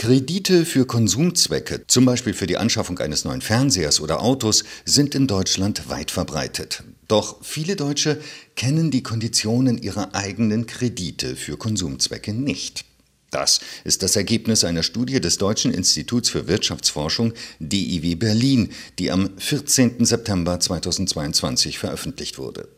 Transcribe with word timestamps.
Kredite 0.00 0.64
für 0.64 0.86
Konsumzwecke, 0.86 1.86
zum 1.86 2.06
Beispiel 2.06 2.32
für 2.32 2.46
die 2.46 2.56
Anschaffung 2.56 2.98
eines 3.00 3.26
neuen 3.26 3.42
Fernsehers 3.42 4.00
oder 4.00 4.22
Autos, 4.22 4.64
sind 4.86 5.14
in 5.14 5.26
Deutschland 5.26 5.90
weit 5.90 6.10
verbreitet. 6.10 6.84
Doch 7.06 7.44
viele 7.44 7.76
Deutsche 7.76 8.18
kennen 8.56 8.90
die 8.90 9.02
Konditionen 9.02 9.76
ihrer 9.76 10.14
eigenen 10.14 10.64
Kredite 10.64 11.36
für 11.36 11.58
Konsumzwecke 11.58 12.32
nicht. 12.32 12.86
Das 13.30 13.60
ist 13.84 14.02
das 14.02 14.16
Ergebnis 14.16 14.64
einer 14.64 14.82
Studie 14.82 15.20
des 15.20 15.38
Deutschen 15.38 15.72
Instituts 15.72 16.28
für 16.28 16.48
Wirtschaftsforschung 16.48 17.32
DIW 17.60 18.16
Berlin, 18.16 18.70
die 18.98 19.10
am 19.10 19.30
14. 19.38 20.04
September 20.04 20.58
2022 20.58 21.78
veröffentlicht 21.78 22.38
wurde. 22.38 22.68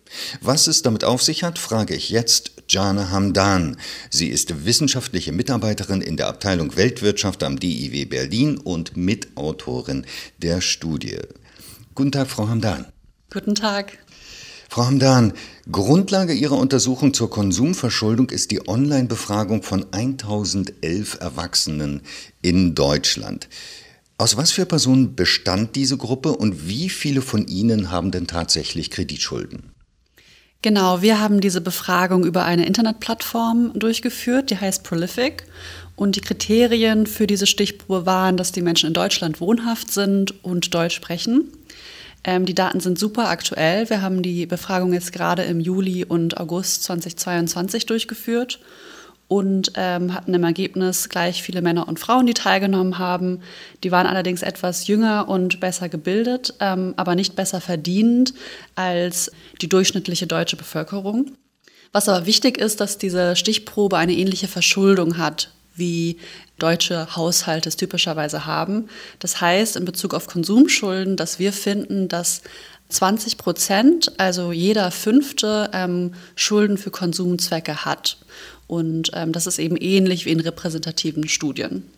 Was 0.40 0.66
es 0.66 0.82
damit 0.82 1.04
auf 1.04 1.22
sich 1.22 1.42
hat, 1.42 1.58
frage 1.58 1.94
ich 1.94 2.10
jetzt 2.10 2.52
Jana 2.68 3.10
Hamdan. 3.10 3.78
Sie 4.10 4.28
ist 4.28 4.66
wissenschaftliche 4.66 5.32
Mitarbeiterin 5.32 6.02
in 6.02 6.16
der 6.16 6.28
Abteilung 6.28 6.76
Weltwirtschaft 6.76 7.42
am 7.42 7.58
DIW 7.58 8.04
Berlin 8.04 8.58
und 8.58 8.96
Mitautorin 8.96 10.06
der 10.38 10.60
Studie. 10.60 11.18
Guten 11.94 12.12
Tag, 12.12 12.28
Frau 12.28 12.48
Hamdan. 12.48 12.86
Guten 13.30 13.54
Tag. 13.54 13.98
Frau 14.72 14.86
Hamdan, 14.86 15.34
Grundlage 15.70 16.32
Ihrer 16.32 16.56
Untersuchung 16.56 17.12
zur 17.12 17.28
Konsumverschuldung 17.28 18.30
ist 18.30 18.50
die 18.50 18.66
Online-Befragung 18.66 19.62
von 19.62 19.84
1011 19.92 21.18
Erwachsenen 21.20 22.00
in 22.40 22.74
Deutschland. 22.74 23.50
Aus 24.16 24.38
was 24.38 24.50
für 24.50 24.64
Personen 24.64 25.14
bestand 25.14 25.76
diese 25.76 25.98
Gruppe 25.98 26.32
und 26.32 26.68
wie 26.68 26.88
viele 26.88 27.20
von 27.20 27.46
ihnen 27.48 27.90
haben 27.90 28.12
denn 28.12 28.26
tatsächlich 28.26 28.90
Kreditschulden? 28.90 29.74
Genau, 30.62 31.02
wir 31.02 31.20
haben 31.20 31.42
diese 31.42 31.60
Befragung 31.60 32.24
über 32.24 32.46
eine 32.46 32.64
Internetplattform 32.64 33.72
durchgeführt, 33.74 34.48
die 34.48 34.56
heißt 34.56 34.84
Prolific. 34.84 35.44
Und 35.96 36.16
die 36.16 36.22
Kriterien 36.22 37.06
für 37.06 37.26
diese 37.26 37.46
Stichprobe 37.46 38.06
waren, 38.06 38.38
dass 38.38 38.52
die 38.52 38.62
Menschen 38.62 38.86
in 38.86 38.94
Deutschland 38.94 39.38
wohnhaft 39.38 39.92
sind 39.92 40.42
und 40.42 40.72
Deutsch 40.72 40.94
sprechen. 40.94 41.52
Ähm, 42.24 42.46
die 42.46 42.54
Daten 42.54 42.80
sind 42.80 42.98
super 42.98 43.28
aktuell. 43.28 43.90
Wir 43.90 44.02
haben 44.02 44.22
die 44.22 44.46
Befragung 44.46 44.92
jetzt 44.92 45.12
gerade 45.12 45.42
im 45.42 45.60
Juli 45.60 46.04
und 46.04 46.38
August 46.38 46.84
2022 46.84 47.86
durchgeführt 47.86 48.60
und 49.28 49.72
ähm, 49.76 50.12
hatten 50.12 50.34
im 50.34 50.44
Ergebnis 50.44 51.08
gleich 51.08 51.42
viele 51.42 51.62
Männer 51.62 51.88
und 51.88 51.98
Frauen, 51.98 52.26
die 52.26 52.34
teilgenommen 52.34 52.98
haben. 52.98 53.40
Die 53.82 53.90
waren 53.90 54.06
allerdings 54.06 54.42
etwas 54.42 54.86
jünger 54.86 55.28
und 55.28 55.58
besser 55.58 55.88
gebildet, 55.88 56.54
ähm, 56.60 56.92
aber 56.96 57.14
nicht 57.14 57.34
besser 57.34 57.60
verdient 57.60 58.34
als 58.74 59.32
die 59.62 59.68
durchschnittliche 59.68 60.26
deutsche 60.26 60.56
Bevölkerung. 60.56 61.32
Was 61.92 62.08
aber 62.08 62.26
wichtig 62.26 62.58
ist, 62.58 62.80
dass 62.80 62.98
diese 62.98 63.34
Stichprobe 63.34 63.96
eine 63.96 64.12
ähnliche 64.12 64.48
Verschuldung 64.48 65.18
hat 65.18 65.50
wie 65.74 66.18
deutsche 66.62 67.16
Haushalte 67.16 67.68
es 67.68 67.76
typischerweise 67.76 68.46
haben. 68.46 68.88
Das 69.18 69.40
heißt 69.40 69.76
in 69.76 69.84
Bezug 69.84 70.14
auf 70.14 70.26
Konsumschulden, 70.26 71.16
dass 71.16 71.38
wir 71.38 71.52
finden, 71.52 72.08
dass 72.08 72.42
20 72.88 73.38
Prozent, 73.38 74.12
also 74.18 74.52
jeder 74.52 74.90
Fünfte, 74.90 75.70
ähm, 75.72 76.12
Schulden 76.36 76.78
für 76.78 76.90
Konsumzwecke 76.90 77.84
hat. 77.84 78.18
Und 78.66 79.10
ähm, 79.14 79.32
das 79.32 79.46
ist 79.46 79.58
eben 79.58 79.76
ähnlich 79.76 80.26
wie 80.26 80.30
in 80.30 80.40
repräsentativen 80.40 81.28
Studien. 81.28 81.90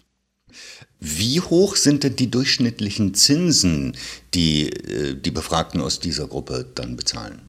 Wie 1.01 1.41
hoch 1.41 1.77
sind 1.77 2.05
denn 2.05 2.17
die 2.17 2.31
durchschnittlichen 2.31 3.15
Zinsen, 3.15 3.97
die 4.33 4.71
äh, 4.71 5.15
die 5.15 5.31
Befragten 5.31 5.81
aus 5.81 6.01
dieser 6.01 6.29
Gruppe 6.29 6.67
dann 6.75 6.97
bezahlen? 6.97 7.43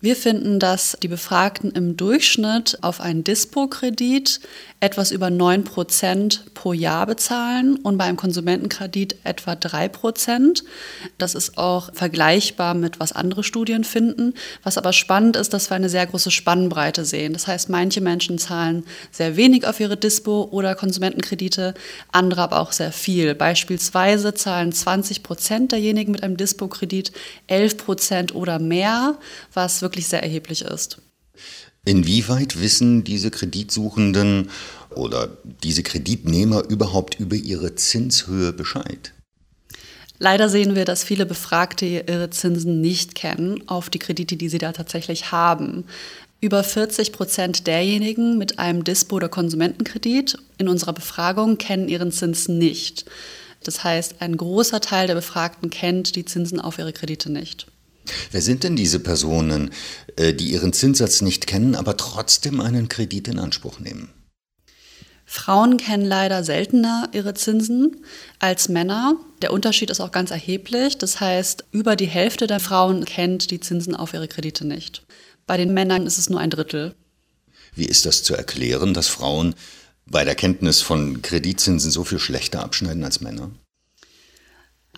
Wir 0.00 0.14
finden, 0.14 0.60
dass 0.60 0.96
die 1.02 1.08
Befragten 1.08 1.72
im 1.72 1.96
Durchschnitt 1.96 2.78
auf 2.82 3.00
einen 3.00 3.24
Dispo-Kredit 3.24 4.38
etwas 4.78 5.10
über 5.10 5.28
9 5.28 5.64
Prozent 5.64 6.54
pro 6.54 6.72
Jahr 6.72 7.04
bezahlen 7.04 7.74
und 7.82 7.98
beim 7.98 8.16
Konsumentenkredit 8.16 9.16
etwa 9.24 9.56
3 9.56 9.88
Prozent. 9.88 10.62
Das 11.18 11.34
ist 11.34 11.58
auch 11.58 11.92
vergleichbar 11.94 12.74
mit, 12.74 13.00
was 13.00 13.10
andere 13.10 13.42
Studien 13.42 13.82
finden. 13.82 14.34
Was 14.62 14.78
aber 14.78 14.92
spannend 14.92 15.34
ist, 15.34 15.52
dass 15.52 15.68
wir 15.68 15.74
eine 15.74 15.88
sehr 15.88 16.06
große 16.06 16.30
Spannbreite 16.30 17.04
sehen. 17.04 17.32
Das 17.32 17.48
heißt, 17.48 17.68
manche 17.68 18.00
Menschen 18.00 18.38
zahlen 18.38 18.84
sehr 19.10 19.36
wenig 19.36 19.66
auf 19.66 19.80
ihre 19.80 19.96
Dispo- 19.96 20.48
oder 20.52 20.76
Konsumentenkredite, 20.76 21.74
andere 22.12 22.42
aber 22.42 22.60
auch 22.60 22.70
sehr 22.70 22.92
viel. 22.92 23.34
Beispielsweise 23.34 24.32
zahlen 24.32 24.70
20 24.72 25.24
Prozent 25.24 25.72
derjenigen 25.72 26.12
mit 26.12 26.22
einem 26.22 26.36
Dispo-Kredit 26.36 27.10
11 27.48 27.78
Prozent 27.78 28.34
oder 28.36 28.60
mehr, 28.60 29.18
was 29.52 29.82
wirklich 29.82 29.87
sehr 29.96 30.22
erheblich 30.22 30.62
ist. 30.62 30.98
Inwieweit 31.84 32.60
wissen 32.60 33.04
diese 33.04 33.30
Kreditsuchenden 33.30 34.50
oder 34.90 35.38
diese 35.62 35.82
Kreditnehmer 35.82 36.68
überhaupt 36.68 37.18
über 37.18 37.36
ihre 37.36 37.74
Zinshöhe 37.76 38.52
Bescheid? 38.52 39.12
Leider 40.18 40.48
sehen 40.48 40.74
wir, 40.74 40.84
dass 40.84 41.04
viele 41.04 41.26
Befragte 41.26 41.86
ihre 41.86 42.30
Zinsen 42.30 42.80
nicht 42.80 43.14
kennen 43.14 43.68
auf 43.68 43.88
die 43.88 44.00
Kredite, 44.00 44.36
die 44.36 44.48
sie 44.48 44.58
da 44.58 44.72
tatsächlich 44.72 45.30
haben. 45.30 45.84
Über 46.40 46.62
40 46.62 47.12
Prozent 47.12 47.66
derjenigen 47.66 48.38
mit 48.38 48.58
einem 48.58 48.84
Dispo- 48.84 49.16
oder 49.16 49.28
Konsumentenkredit 49.28 50.36
in 50.58 50.68
unserer 50.68 50.92
Befragung 50.92 51.58
kennen 51.58 51.88
ihren 51.88 52.12
Zins 52.12 52.48
nicht. 52.48 53.06
Das 53.64 53.82
heißt, 53.82 54.16
ein 54.20 54.36
großer 54.36 54.80
Teil 54.80 55.06
der 55.06 55.14
Befragten 55.14 55.70
kennt 55.70 56.16
die 56.16 56.24
Zinsen 56.24 56.60
auf 56.60 56.78
ihre 56.78 56.92
Kredite 56.92 57.30
nicht. 57.30 57.66
Wer 58.30 58.42
sind 58.42 58.64
denn 58.64 58.76
diese 58.76 59.00
Personen, 59.00 59.70
äh, 60.16 60.34
die 60.34 60.50
ihren 60.50 60.72
Zinssatz 60.72 61.20
nicht 61.20 61.46
kennen, 61.46 61.74
aber 61.74 61.96
trotzdem 61.96 62.60
einen 62.60 62.88
Kredit 62.88 63.28
in 63.28 63.38
Anspruch 63.38 63.80
nehmen? 63.80 64.10
Frauen 65.30 65.76
kennen 65.76 66.06
leider 66.06 66.42
seltener 66.42 67.10
ihre 67.12 67.34
Zinsen 67.34 67.96
als 68.38 68.70
Männer. 68.70 69.14
Der 69.42 69.52
Unterschied 69.52 69.90
ist 69.90 70.00
auch 70.00 70.10
ganz 70.10 70.30
erheblich. 70.30 70.96
Das 70.96 71.20
heißt, 71.20 71.66
über 71.70 71.96
die 71.96 72.06
Hälfte 72.06 72.46
der 72.46 72.60
Frauen 72.60 73.04
kennt 73.04 73.50
die 73.50 73.60
Zinsen 73.60 73.94
auf 73.94 74.14
ihre 74.14 74.26
Kredite 74.26 74.66
nicht. 74.66 75.04
Bei 75.46 75.58
den 75.58 75.74
Männern 75.74 76.06
ist 76.06 76.16
es 76.16 76.30
nur 76.30 76.40
ein 76.40 76.48
Drittel. 76.48 76.94
Wie 77.74 77.84
ist 77.84 78.06
das 78.06 78.22
zu 78.22 78.34
erklären, 78.34 78.94
dass 78.94 79.08
Frauen 79.08 79.54
bei 80.06 80.24
der 80.24 80.34
Kenntnis 80.34 80.80
von 80.80 81.20
Kreditzinsen 81.20 81.90
so 81.90 82.04
viel 82.04 82.18
schlechter 82.18 82.62
abschneiden 82.62 83.04
als 83.04 83.20
Männer? 83.20 83.50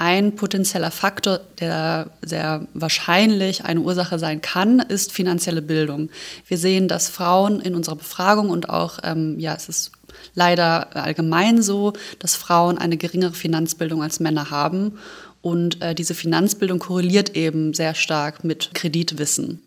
Ein 0.01 0.35
potenzieller 0.35 0.91
Faktor, 0.91 1.41
der 1.61 2.11
sehr 2.23 2.67
wahrscheinlich 2.73 3.67
eine 3.67 3.81
Ursache 3.81 4.19
sein 4.19 4.41
kann, 4.41 4.79
ist 4.81 5.13
finanzielle 5.13 5.61
Bildung. 5.61 6.09
Wir 6.49 6.57
sehen, 6.57 6.89
dass 6.89 7.11
Frauen 7.11 7.61
in 7.61 7.75
unserer 7.75 7.97
Befragung 7.97 8.49
und 8.49 8.71
auch, 8.71 9.01
ähm, 9.03 9.39
ja, 9.39 9.55
es 9.55 9.69
ist 9.69 9.93
leider 10.35 10.97
allgemein 10.97 11.61
so, 11.61 11.93
dass 12.19 12.35
Frauen 12.35 12.79
eine 12.79 12.97
geringere 12.97 13.35
Finanzbildung 13.35 14.03
als 14.03 14.21
Männer 14.21 14.51
haben. 14.51 14.97
Und 15.43 15.83
äh, 15.83 15.95
diese 15.95 16.15
Finanzbildung 16.15 16.79
korreliert 16.79 17.37
eben 17.37 17.75
sehr 17.75 17.95
stark 17.95 18.43
mit 18.43 18.71
Kreditwissen. 18.73 19.61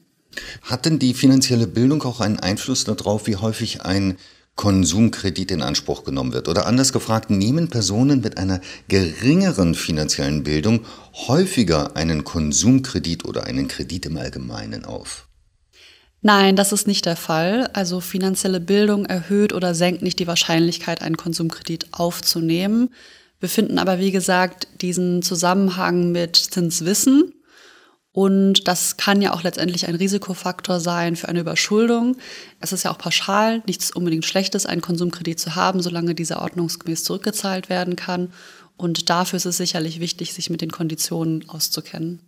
Hat 0.63 0.87
denn 0.87 0.97
die 0.97 1.13
finanzielle 1.13 1.67
Bildung 1.67 2.01
auch 2.01 2.21
einen 2.21 2.39
Einfluss 2.39 2.85
darauf, 2.85 3.27
wie 3.27 3.35
häufig 3.35 3.83
ein 3.83 4.17
Konsumkredit 4.55 5.51
in 5.51 5.61
Anspruch 5.61 6.03
genommen 6.03 6.33
wird. 6.33 6.47
Oder 6.47 6.67
anders 6.67 6.93
gefragt, 6.93 7.29
nehmen 7.29 7.69
Personen 7.69 8.21
mit 8.21 8.37
einer 8.37 8.61
geringeren 8.87 9.75
finanziellen 9.75 10.43
Bildung 10.43 10.85
häufiger 11.27 11.95
einen 11.95 12.23
Konsumkredit 12.23 13.25
oder 13.25 13.45
einen 13.45 13.67
Kredit 13.67 14.05
im 14.05 14.17
Allgemeinen 14.17 14.85
auf? 14.85 15.27
Nein, 16.21 16.55
das 16.55 16.71
ist 16.71 16.87
nicht 16.87 17.05
der 17.05 17.17
Fall. 17.17 17.69
Also 17.73 17.99
finanzielle 17.99 18.61
Bildung 18.61 19.05
erhöht 19.05 19.51
oder 19.51 19.75
senkt 19.75 20.01
nicht 20.01 20.19
die 20.19 20.27
Wahrscheinlichkeit, 20.27 21.01
einen 21.01 21.17
Konsumkredit 21.17 21.87
aufzunehmen. 21.91 22.93
Wir 23.41 23.49
finden 23.49 23.77
aber, 23.77 23.99
wie 23.99 24.11
gesagt, 24.11 24.67
diesen 24.79 25.21
Zusammenhang 25.21 26.13
mit 26.13 26.37
Zinswissen 26.37 27.33
und 28.13 28.67
das 28.67 28.95
kann 28.97 29.23
ja 29.23 29.33
auch 29.33 29.41
letztendlich 29.41 29.87
ein 29.87 29.95
Risikofaktor 29.95 30.79
sein 30.79 31.15
für 31.15 31.29
eine 31.29 31.39
Überschuldung. 31.39 32.15
Es 32.59 32.71
ist 32.71 32.83
ja 32.83 32.91
auch 32.91 32.99
pauschal 32.99 33.63
nichts 33.65 33.89
unbedingt 33.89 34.23
Schlechtes, 34.23 34.67
einen 34.67 34.81
Konsumkredit 34.81 35.39
zu 35.39 35.55
haben, 35.55 35.81
solange 35.81 36.13
dieser 36.13 36.41
ordnungsgemäß 36.43 37.03
zurückgezahlt 37.03 37.69
werden 37.69 37.95
kann. 37.95 38.31
Und 38.77 39.09
dafür 39.09 39.37
ist 39.37 39.45
es 39.45 39.57
sicherlich 39.57 39.99
wichtig, 39.99 40.33
sich 40.33 40.51
mit 40.51 40.61
den 40.61 40.71
Konditionen 40.71 41.49
auszukennen. 41.49 42.19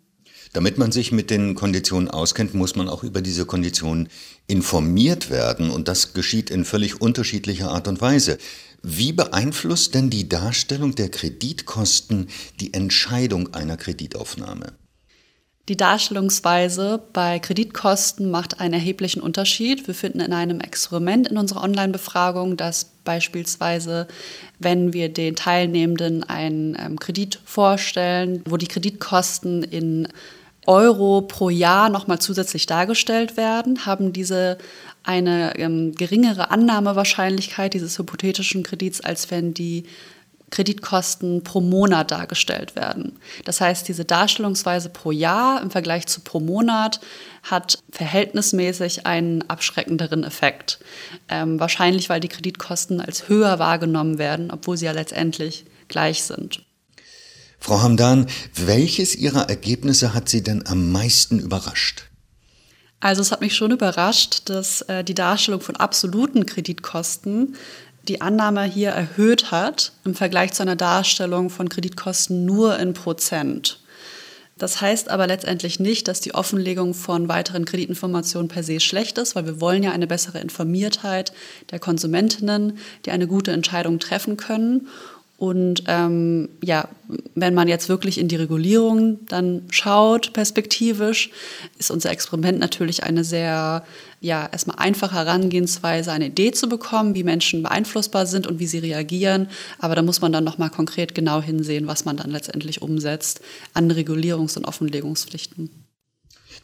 Damit 0.54 0.80
man 0.80 0.92
sich 0.92 1.12
mit 1.12 1.30
den 1.30 1.54
Konditionen 1.54 2.10
auskennt, 2.10 2.56
muss 2.56 2.76
man 2.76 2.90
auch 2.90 3.04
über 3.04 3.22
diese 3.22 3.46
Konditionen 3.46 4.10
informiert 4.48 5.30
werden. 5.30 5.70
Und 5.70 5.88
das 5.88 6.14
geschieht 6.14 6.50
in 6.50 6.66
völlig 6.66 7.00
unterschiedlicher 7.00 7.70
Art 7.70 7.88
und 7.88 8.02
Weise. 8.02 8.40
Wie 8.82 9.12
beeinflusst 9.12 9.94
denn 9.94 10.10
die 10.10 10.30
Darstellung 10.30 10.96
der 10.96 11.10
Kreditkosten 11.10 12.28
die 12.60 12.74
Entscheidung 12.74 13.54
einer 13.54 13.78
Kreditaufnahme? 13.78 14.74
Die 15.68 15.78
Darstellungsweise 15.78 17.02
bei 17.12 17.40
Kreditkosten 17.40 18.30
macht 18.30 18.60
einen 18.60 18.76
erheblichen 18.76 19.20
Unterschied. 19.20 19.88
Wir 19.88 19.96
finden 19.96 20.20
in 20.20 20.32
einem 20.32 20.60
Experiment 20.60 21.28
in 21.28 21.40
unserer 21.40 21.64
Online-Befragung, 21.64 22.56
dass 22.56 22.86
beispielsweise, 23.04 24.08
wenn 24.60 24.94
wir 24.94 25.10
den 25.10 25.36
Teilnehmenden 25.36 26.24
einen 26.24 26.78
ähm, 26.80 27.00
Kredit 27.00 27.40
vorstellen, 27.46 28.44
wo 28.48 28.58
die 28.58 28.68
Kreditkosten 28.68 29.64
in 29.64 30.08
Euro 30.68 31.22
pro 31.22 31.50
Jahr 31.50 31.90
nochmal 31.90 32.20
zusätzlich 32.20 32.68
dargestellt 32.68 33.36
werden, 33.36 33.88
haben 33.88 34.14
diese 34.14 34.60
eine 35.04 35.58
ähm, 35.58 35.96
geringere 35.96 36.52
Annahmewahrscheinlichkeit 36.52 37.74
dieses 37.74 37.98
hypothetischen 37.98 38.62
Kredits, 38.62 39.02
als 39.02 39.32
wenn 39.32 39.56
die 39.56 39.86
Kreditkosten 40.56 41.44
pro 41.44 41.60
Monat 41.60 42.12
dargestellt 42.12 42.78
werden. 42.78 43.20
Das 43.44 43.60
heißt, 43.60 43.86
diese 43.90 44.06
Darstellungsweise 44.06 44.88
pro 44.88 45.12
Jahr 45.12 45.62
im 45.62 45.70
Vergleich 45.70 46.08
zu 46.08 46.22
pro 46.22 46.40
Monat 46.40 47.02
hat 47.44 47.80
verhältnismäßig 47.92 49.06
einen 49.06 49.42
abschreckenderen 49.50 50.24
Effekt. 50.24 50.80
Ähm, 51.28 51.60
wahrscheinlich, 51.60 52.08
weil 52.08 52.22
die 52.22 52.30
Kreditkosten 52.30 53.02
als 53.02 53.28
höher 53.28 53.60
wahrgenommen 53.60 54.18
werden, 54.18 54.50
obwohl 54.50 54.78
sie 54.78 54.86
ja 54.86 54.94
letztendlich 54.94 55.66
gleich 55.90 56.24
sind. 56.24 56.64
Frau 57.60 57.82
Hamdan, 57.82 58.28
welches 58.54 59.14
Ihrer 59.14 59.50
Ergebnisse 59.50 60.14
hat 60.14 60.30
Sie 60.30 60.42
denn 60.42 60.66
am 60.66 60.90
meisten 60.94 61.38
überrascht? 61.38 62.06
Also 63.06 63.22
es 63.22 63.32
hat 63.32 63.42
mich 63.42 63.56
schon 63.56 63.70
überrascht, 63.72 64.50
dass 64.50 64.82
äh, 64.82 65.04
die 65.04 65.14
Darstellung 65.14 65.62
von 65.62 65.76
absoluten 65.76 66.46
Kreditkosten 66.46 67.56
die 68.08 68.22
Annahme 68.22 68.64
hier 68.64 68.90
erhöht 68.90 69.52
hat 69.52 69.92
im 70.04 70.16
Vergleich 70.16 70.54
zu 70.54 70.64
einer 70.64 70.76
Darstellung 70.76 71.50
von 71.50 71.70
Kreditkosten 71.70 72.46
nur 72.46 72.78
in 72.80 72.94
Prozent. 72.94 73.80
Das 74.58 74.80
heißt 74.80 75.10
aber 75.10 75.28
letztendlich 75.28 75.82
nicht, 75.82 76.08
dass 76.08 76.22
die 76.22 76.34
Offenlegung 76.34 76.94
von 76.94 77.28
weiteren 77.28 77.66
Kreditinformationen 77.66 78.48
per 78.48 78.64
se 78.64 78.80
schlecht 78.80 79.18
ist, 79.18 79.36
weil 79.36 79.46
wir 79.46 79.60
wollen 79.60 79.84
ja 79.84 79.92
eine 79.92 80.08
bessere 80.08 80.40
Informiertheit 80.40 81.34
der 81.72 81.80
Konsumentinnen, 81.80 82.78
die 83.06 83.12
eine 83.12 83.28
gute 83.28 83.52
Entscheidung 83.52 84.00
treffen 84.00 84.38
können. 84.38 84.88
Und 85.46 85.84
ähm, 85.86 86.50
ja, 86.64 86.90
wenn 87.36 87.54
man 87.54 87.68
jetzt 87.68 87.88
wirklich 87.88 88.18
in 88.18 88.28
die 88.28 88.36
Regulierung 88.36 89.20
dann 89.28 89.62
schaut, 89.70 90.34
perspektivisch, 90.34 91.30
ist 91.78 91.92
unser 91.92 92.10
Experiment 92.10 92.58
natürlich 92.58 93.04
eine 93.04 93.24
sehr, 93.24 93.86
ja, 94.22 94.50
erstmal 94.52 94.78
einfache 94.80 95.14
Herangehensweise, 95.14 96.12
eine 96.12 96.28
Idee 96.28 96.52
zu 96.52 96.68
bekommen, 96.68 97.14
wie 97.14 97.24
Menschen 97.24 97.62
beeinflussbar 97.62 98.26
sind 98.26 98.48
und 98.48 98.58
wie 98.58 98.66
sie 98.66 98.80
reagieren. 98.80 99.50
Aber 99.78 99.94
da 99.94 100.02
muss 100.02 100.20
man 100.20 100.32
dann 100.32 100.44
nochmal 100.44 100.72
konkret 100.72 101.14
genau 101.14 101.44
hinsehen, 101.44 101.86
was 101.86 102.06
man 102.06 102.18
dann 102.18 102.32
letztendlich 102.32 102.82
umsetzt 102.82 103.42
an 103.76 103.92
Regulierungs- 103.92 104.58
und 104.58 104.66
Offenlegungspflichten. 104.66 105.70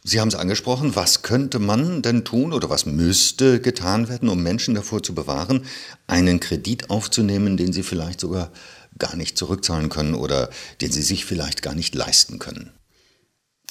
Sie 0.04 0.20
haben 0.20 0.28
es 0.28 0.34
angesprochen, 0.34 0.96
was 0.96 1.22
könnte 1.22 1.58
man 1.58 2.02
denn 2.02 2.24
tun 2.24 2.52
oder 2.52 2.70
was 2.70 2.86
müsste 2.86 3.60
getan 3.60 4.08
werden, 4.08 4.28
um 4.28 4.42
Menschen 4.42 4.74
davor 4.74 5.02
zu 5.02 5.14
bewahren, 5.14 5.64
einen 6.06 6.40
Kredit 6.40 6.90
aufzunehmen, 6.90 7.56
den 7.56 7.72
sie 7.72 7.82
vielleicht 7.82 8.20
sogar 8.20 8.50
gar 8.98 9.16
nicht 9.16 9.38
zurückzahlen 9.38 9.88
können 9.88 10.14
oder 10.14 10.50
den 10.80 10.92
sie 10.92 11.02
sich 11.02 11.24
vielleicht 11.24 11.62
gar 11.62 11.74
nicht 11.74 11.94
leisten 11.94 12.38
können? 12.38 12.70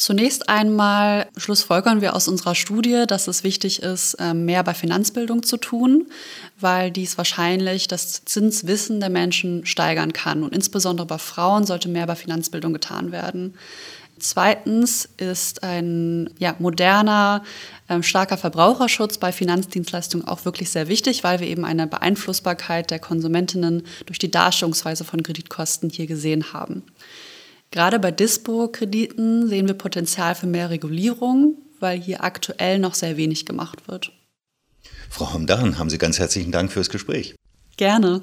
Zunächst 0.01 0.49
einmal 0.49 1.27
schlussfolgern 1.37 2.01
wir 2.01 2.15
aus 2.15 2.27
unserer 2.27 2.55
Studie, 2.55 3.03
dass 3.05 3.27
es 3.27 3.43
wichtig 3.43 3.83
ist, 3.83 4.17
ähm, 4.17 4.45
mehr 4.45 4.63
bei 4.63 4.73
Finanzbildung 4.73 5.43
zu 5.43 5.57
tun, 5.57 6.07
weil 6.59 6.89
dies 6.89 7.19
wahrscheinlich 7.19 7.87
das 7.87 8.25
Zinswissen 8.25 8.99
der 8.99 9.11
Menschen 9.11 9.63
steigern 9.67 10.11
kann. 10.11 10.41
Und 10.41 10.55
insbesondere 10.55 11.05
bei 11.05 11.19
Frauen 11.19 11.67
sollte 11.67 11.87
mehr 11.87 12.07
bei 12.07 12.15
Finanzbildung 12.15 12.73
getan 12.73 13.11
werden. 13.11 13.53
Zweitens 14.17 15.07
ist 15.17 15.61
ein 15.61 16.31
ja, 16.39 16.55
moderner, 16.57 17.43
äh, 17.87 18.01
starker 18.01 18.37
Verbraucherschutz 18.37 19.19
bei 19.19 19.31
Finanzdienstleistungen 19.31 20.27
auch 20.27 20.45
wirklich 20.45 20.71
sehr 20.71 20.87
wichtig, 20.87 21.23
weil 21.23 21.39
wir 21.41 21.47
eben 21.47 21.63
eine 21.63 21.85
Beeinflussbarkeit 21.85 22.89
der 22.89 22.97
Konsumentinnen 22.97 23.83
durch 24.07 24.17
die 24.17 24.31
Darstellungsweise 24.31 25.03
von 25.03 25.21
Kreditkosten 25.21 25.91
hier 25.91 26.07
gesehen 26.07 26.53
haben. 26.53 26.81
Gerade 27.71 27.99
bei 27.99 28.11
Dispo-Krediten 28.11 29.47
sehen 29.47 29.67
wir 29.67 29.75
Potenzial 29.75 30.35
für 30.35 30.47
mehr 30.47 30.69
Regulierung, 30.69 31.57
weil 31.79 31.99
hier 31.99 32.23
aktuell 32.23 32.79
noch 32.79 32.93
sehr 32.93 33.15
wenig 33.17 33.45
gemacht 33.45 33.87
wird. 33.87 34.11
Frau 35.09 35.33
Hamdan, 35.33 35.79
haben 35.79 35.89
Sie 35.89 35.97
ganz 35.97 36.19
herzlichen 36.19 36.51
Dank 36.51 36.71
fürs 36.71 36.89
Gespräch. 36.89 37.35
Gerne. 37.77 38.21